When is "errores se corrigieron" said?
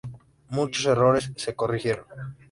0.87-2.07